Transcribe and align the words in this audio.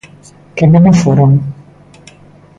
Que 0.55 0.65
non 0.71 0.83
o 0.91 0.93
foron. 1.03 1.31